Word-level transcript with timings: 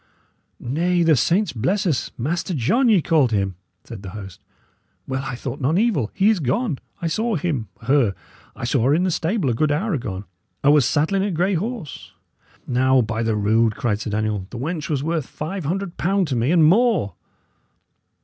"Nay, 0.59 1.03
the 1.03 1.15
saints 1.15 1.53
bless 1.53 1.85
us! 1.85 2.09
Master 2.17 2.55
John, 2.55 2.89
ye 2.89 3.03
called 3.03 3.31
him," 3.31 3.53
said 3.83 4.01
the 4.01 4.09
host. 4.17 4.43
"Well, 5.07 5.23
I 5.23 5.35
thought 5.35 5.61
none 5.61 5.77
evil. 5.77 6.09
He 6.15 6.29
is 6.31 6.39
gone. 6.39 6.79
I 7.03 7.05
saw 7.05 7.35
him 7.35 7.67
her 7.83 8.15
I 8.55 8.63
saw 8.65 8.85
her 8.85 8.95
in 8.95 9.03
the 9.03 9.11
stable 9.11 9.51
a 9.51 9.53
good 9.53 9.71
hour 9.71 9.93
agone; 9.93 10.23
'a 10.63 10.71
was 10.71 10.85
saddling 10.85 11.21
a 11.23 11.29
grey 11.29 11.53
horse." 11.53 12.13
"Now, 12.65 13.01
by 13.01 13.21
the 13.21 13.35
rood!" 13.35 13.75
cried 13.75 13.99
Sir 13.99 14.09
Daniel, 14.09 14.47
"the 14.49 14.57
wench 14.57 14.89
was 14.89 15.03
worth 15.03 15.27
five 15.27 15.65
hundred 15.65 15.97
pound 15.97 16.27
to 16.29 16.35
me 16.35 16.49
and 16.51 16.65
more." 16.65 17.13